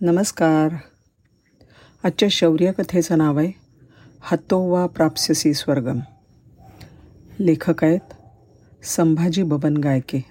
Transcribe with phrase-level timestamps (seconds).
[0.00, 0.74] नमस्कार.
[2.04, 3.52] आजच्या शौर्यकथेचं नाव आहे
[4.20, 6.00] हतोवा प्राप्स्यसी स्वर्गम.
[7.40, 8.12] लेखक आहेत
[8.84, 10.24] संभाजी बबन गायके.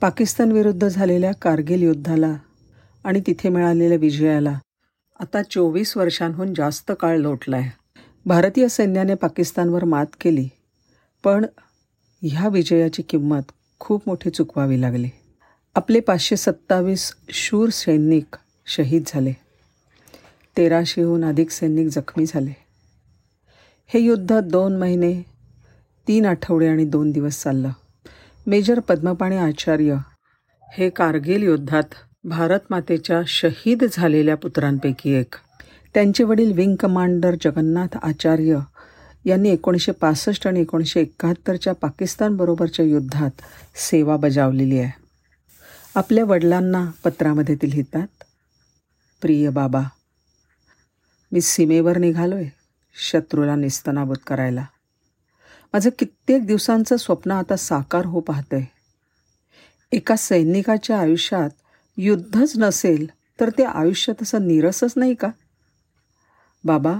[0.00, 2.32] पाकिस्तानविरुद्ध झालेल्या कारगिल युद्धाला
[3.04, 4.58] आणि तिथे मिळालेल्या विजयाला
[5.20, 7.70] आता चोवीस वर्षांहून जास्त काळ लोटला आहे
[8.26, 10.48] भारतीय सैन्याने पाकिस्तानवर मात केली
[11.24, 11.44] पण
[12.22, 15.08] ह्या विजयाची किंमत खूप मोठी चुकवावी लागली.
[15.74, 18.36] आपले पाचशे सत्तावीस शूर सैनिक
[18.66, 19.32] शहीद झाले.
[20.56, 22.56] तेराशेहून अधिक सैनिक जखमी झाले.
[23.86, 25.22] हे युद्ध दोन महिने
[26.08, 27.70] तीन आठवडे आणि दोन दिवस चाललं.
[28.46, 29.96] मेजर पद्मपाणी आचार्य
[30.72, 35.34] हे कारगिल युद्धात भारत मातेच्या शहीद झालेल्या पुत्रांपैकी एक.
[35.94, 38.58] त्यांचे वडील विंग कमांडर जगन्नाथ आचार्य
[39.24, 43.30] यांनी एकोणीसशे पासष्ट आणि एकोणीसशे एकाहत्तरच्या पाकिस्तानबरोबरच्या युद्धात
[43.76, 44.90] सेवा बजावलेली आहे.
[45.94, 48.06] आपल्या वडिलांना पत्रामध्ये ते लिहितात
[49.26, 49.82] प्रिय बाबा
[51.32, 52.50] मी सीमेवर निघालो आहे
[52.94, 54.64] शत्रूला निस्तनाबूत करायला.
[55.72, 58.64] माझं कित्येक दिवसांचं स्वप्न आता साकार हो पाहतंय.
[59.92, 61.50] एका सैनिकाच्या आयुष्यात
[61.96, 63.06] युद्धच नसेल
[63.40, 65.28] तर ते आयुष्य तसं निरसच नाही का?
[66.64, 66.94] बाबा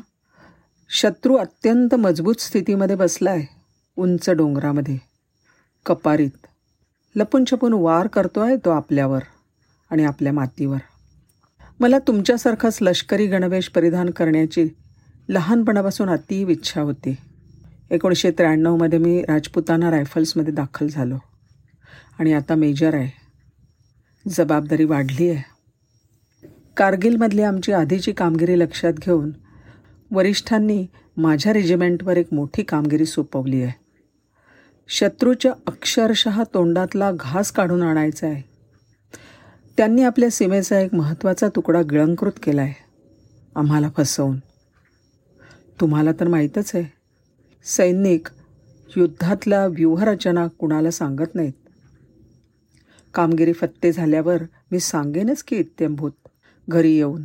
[0.90, 3.46] शत्रू अत्यंत मजबूत स्थितीमध्ये बसला आहे
[3.96, 4.98] उंच डोंगरामध्ये.
[5.86, 6.46] कपारीत
[7.16, 9.20] लपून छपून वार करतो आहे तो आपल्यावर
[9.90, 10.78] आणि आपल्या मातीवर.
[11.80, 14.68] मला तुमच्यासारखाच लष्करी गणवेश परिधान करण्याची
[15.28, 17.16] लहानपणापासून अतिव इच्छा होती.
[17.90, 21.16] एकोणीसशे त्र्याण्णवमध्ये मी राजपुताना रायफल्समध्ये दाखल झालो.
[22.18, 23.10] आणि आता मेजर आहे.
[24.30, 25.42] जबाबदारी वाढली आहे.
[26.76, 29.30] कारगिलमधली आमची आधीची कामगिरी लक्षात घेऊन
[30.10, 33.72] वरिष्ठांनी माझ्या रेजिमेंटवर एक मोठी कामगिरी सोपवली आहे.
[34.88, 38.55] शत्रूच्या अक्षरशः तोंडातला घास काढून आणायचा आहे.
[39.76, 42.74] त्यांनी आपल्या सीमेचा एक महत्त्वाचा तुकडा गिळंकृत केला आहे
[43.56, 44.38] आम्हाला फसवून.
[45.80, 46.92] तुम्हाला तर माहीतच आहे.
[47.64, 48.28] सैनिक
[48.96, 51.52] युद्धातल्या व्यूहरचना कुणाला सांगत नाहीत.
[53.14, 56.12] कामगिरी फत्ते झाल्यावर मी सांगेनच की इत्यंभूत
[56.68, 57.22] घरी येऊन.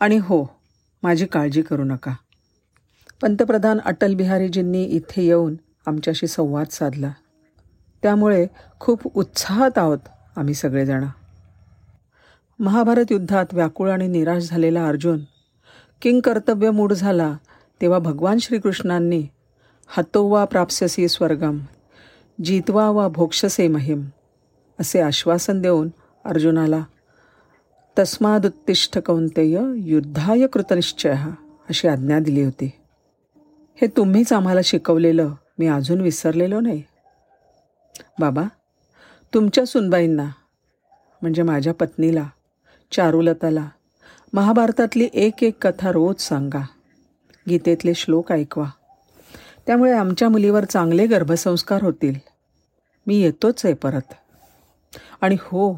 [0.00, 0.58] आणि हो
[1.02, 2.14] माझी काळजी करू नका.
[3.22, 7.12] पंतप्रधान अटल बिहारीजींनी इथे येऊन आमच्याशी संवाद साधला.
[8.02, 8.46] त्यामुळे
[8.80, 9.98] खूप उत्साहात आहोत
[10.36, 11.08] आम्ही सगळेजणं.
[12.58, 15.20] महाभारत युद्धात व्याकुळ आणि निराश झालेला अर्जुन
[16.02, 17.36] किंग कर्तव्य मूढ झाला
[17.80, 19.26] तेव्हा भगवान श्रीकृष्णांनी
[19.88, 21.58] हतोवा प्राप्स्यसी स्वर्गम
[22.44, 24.04] जितवा वा भोक्षसे महिम
[24.80, 25.88] असे आश्वासन देऊन
[26.24, 26.84] अर्जुनाला
[27.98, 31.14] तस्मादुत्तिष्ठ कौंतेय युद्धाय कृतनिश्चय
[31.68, 32.70] अशी आज्ञा दिली होती.
[33.80, 36.82] हे तुम्हीच आम्हाला शिकवलेलं मी अजून विसरलेलो नाही.
[38.18, 38.42] बाबा
[39.34, 40.30] तुमच्या सुनबाईंना
[41.22, 42.26] म्हणजे माझ्या पत्नीला
[42.92, 43.68] चारुलताला.
[44.32, 46.66] महाभारतातली एक एक कथा रोज सांगा.
[47.48, 48.70] गीतेतले श्लोक ऐकवा.
[49.66, 52.14] त्यामुळे आमच्या मुलीवर चांगले गर्भसंस्कार होतील.
[53.06, 54.14] मी येतोच आहे परत.
[55.20, 55.72] आणि हो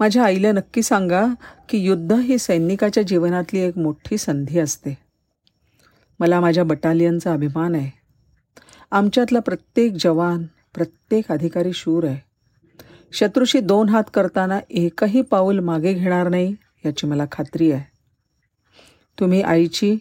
[0.00, 1.24] माझ्या आईला नक्की सांगा
[1.68, 4.98] की युद्ध ही सैनिकाच्या जीवनातली एक मोठी संधी असते.
[6.20, 7.90] मला माझ्या बटालियनचा अभिमान आहे.
[8.90, 10.42] आमच्यातला प्रत्येक जवान
[10.74, 12.33] प्रत्येक अधिकारी शूर आहे.
[13.12, 17.84] शत्रूशी दोन हात करताना एकही पाऊल मागे घेणार नाही याची मला खात्री आहे.
[19.20, 19.98] तुम्ही आईची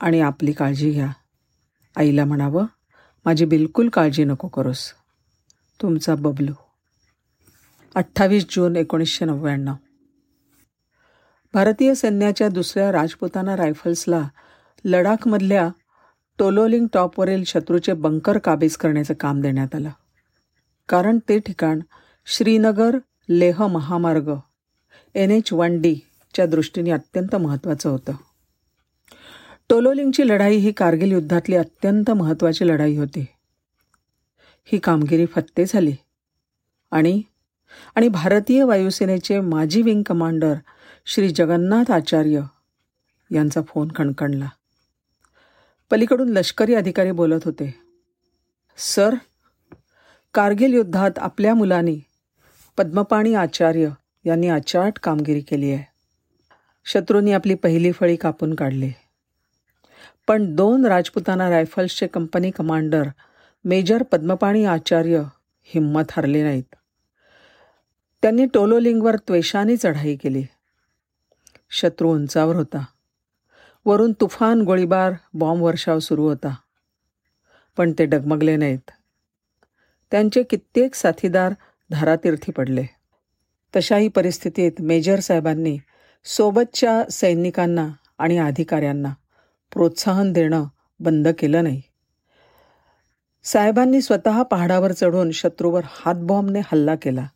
[0.00, 1.08] आणि आपली काळजी घ्या.
[1.96, 2.66] आईला म्हणावं
[3.24, 4.92] माझी बिलकुल काळजी नको करूस.
[5.82, 6.52] तुमचा बबलू.
[7.94, 9.74] अठ्ठावीस जून एकोणीसशे नव्याण्णव.
[11.54, 14.28] भारतीय सैन्याच्या दुसऱ्या राजपुताना रायफल्सला
[14.84, 15.68] लडाखमधल्या
[16.38, 19.90] टोलोलिंग टॉपवरील शत्रूचे बंकर काबीज करण्याचं काम देण्यात आलं.
[20.88, 21.80] कारण ते ठिकाण
[22.28, 22.98] श्रीनगर
[23.28, 24.32] लेह महामार्ग.
[25.14, 28.12] एन एच वन डीच्या दृष्टीने अत्यंत महत्त्वाचं होतं.
[29.68, 33.26] टोलोलिंगची लढाई ही कारगिल युद्धातली अत्यंत महत्त्वाची लढाई होती.
[34.64, 35.92] ही कामगिरी फत्ते झाली.
[36.90, 37.22] आणि
[37.94, 40.54] आणि भारतीय वायुसेनेचे माजी विंग कमांडर
[41.06, 42.40] श्री जगन्नाथ आचार्य
[43.34, 44.48] यांचा फोन खणखणला.
[45.90, 47.74] पलीकडून लष्करी अधिकारी बोलत होते.
[48.78, 49.14] सर
[50.34, 52.00] कारगिल युद्धात आपल्या मुलांनी
[52.78, 53.88] पद्मपाणी आचार्य
[54.24, 55.84] यांनी अचाट कामगिरी केली आहे.
[56.84, 58.92] शत्रूंनी आपली पहिली फळी कापून काढली.
[60.28, 63.02] पण दोन Rajputana रायफल्सचे company commander
[63.64, 65.22] major Padmapani Acharya
[65.62, 66.74] हिंमत हरले नाहीत.
[68.22, 70.44] त्यांनी टोलोलिंगवर त्वेषाने चढाई केली.
[71.70, 72.84] शत्रू उंचावर होता.
[73.86, 76.54] वरून तुफान गोळीबार बॉम्ब वर्षाव सुरू होता.
[77.76, 78.90] पण ते डगमगले नाहीत.
[80.10, 81.54] त्यांचे कित्येक साथीदार
[81.90, 82.84] धारातीर्थी पडले.
[83.76, 85.78] तशाही परिस्थितीत मेजर साहेबांनी
[86.24, 87.88] सोबतच्या सैनिकांना
[88.18, 89.14] आणि अधिकाऱ्यांना
[89.72, 90.64] प्रोत्साहन देणं
[91.00, 91.82] बंद केलं नाही.
[93.44, 97.26] साहेबांनी स्वतः पहाडावर चढून शत्रूवर हातबॉम्बने हल्ला केला.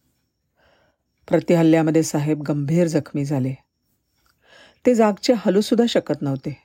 [1.28, 3.54] प्रतिहल्ल्यामध्ये साहेब गंभीर जखमी झाले.
[4.86, 6.56] ते जागचे हलूसुद्धा शकत नव्हते.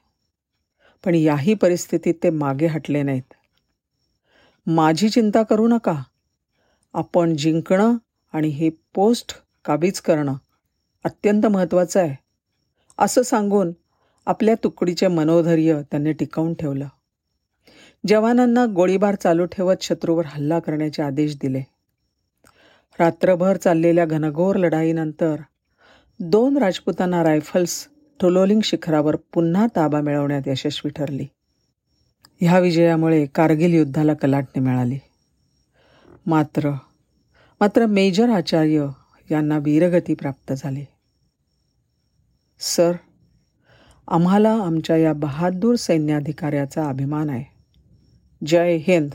[1.06, 3.34] पण याही परिस्थितीत ते मागे हटले नाहीत.
[4.68, 6.04] माझी चिंता करू नका
[6.96, 7.98] आपण जिंकणं
[8.34, 10.34] आणि हे पोस्ट काबीज करणं
[11.04, 12.16] अत्यंत महत्त्वाचं आहे.
[13.00, 13.72] असं सांगून
[14.26, 16.88] आपल्या तुकडीचे मनोधैर्य त्यांनी टिकवून ठेवलं.
[18.08, 21.62] जवानांना गोळीबार चालू ठेवत शत्रूवर हल्ला करण्याचे आदेश दिले.
[23.00, 25.36] रात्रभर चाललेल्या घनघोर लढाईनंतर
[26.20, 27.88] दोन राजपुतांना रायफल्स
[28.20, 31.28] टोलोलिंग शिखरावर पुन्हा ताबा मिळवण्यात यशस्वी ठरली.
[32.42, 35.00] ह्या विजयामुळे कारगिल युद्धाला कलाटणी मिळाली.
[36.26, 36.70] मात्र
[37.62, 38.88] मात्र मेजर आचार्य
[39.32, 40.86] यांना वीरगती प्राप्त झाली.
[42.60, 42.92] सर
[44.08, 47.44] आम्हाला आमच्या या बहादूर सैन्याधिकाऱ्याचा अभिमान आहे.
[48.46, 49.10] जय हिंद.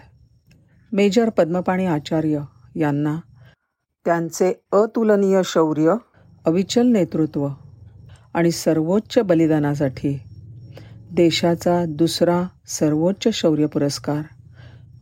[0.93, 2.41] मेजर पद्मपाणी आचार्य
[2.77, 3.21] यांना
[4.05, 5.95] त्यांचे अतुलनीय शौर्य
[6.47, 7.49] अविचल नेतृत्व
[8.35, 10.21] आणि सर्वोच्च बलिदानासाठी
[11.12, 14.23] देशाचा दुसरा सर्वोच्च शौर्य पुरस्कार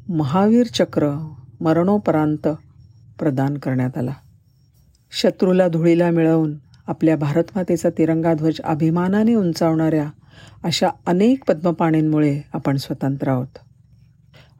[0.08, 2.48] महावीर चक्र मरणोपरांत
[3.18, 4.14] प्रदान करण्यात आला.
[5.12, 6.54] शत्रूला धुळीला मिळवून
[6.86, 10.10] आपल्या भारतमातेचा तिरंगा ध्वज अभिमानाने उंचावणाऱ्या
[10.64, 13.58] अशा अनेक पद्मपाणींमुळे आपण स्वतंत्र आहोत.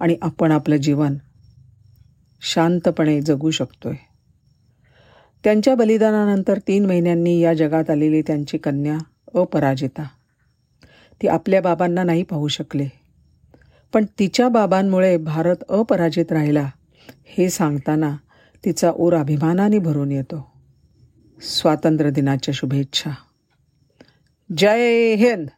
[0.01, 1.15] आणि आपण आपलं जीवन
[2.41, 3.95] शांतपणे जगू शकतोय.
[5.45, 8.99] त्यांच्या बलिदानानंतर तीन महिन्यांनी या जगात आलेली त्यांची कन्या
[9.35, 10.03] अपराजिता.
[11.23, 12.89] ती आपल्या बाबांना नाही पाहू शकले.
[13.93, 16.71] पण तिच्या बाबांमुळे भारत अपराजित राहिला.
[17.25, 18.17] हे सांगताना
[18.65, 20.53] तिचा ओर अभिमानाने भरून येतो.
[21.43, 23.11] स्वातंत्र्य दिनाच्या शुभेच्छा.
[24.57, 25.49] जय हिंद!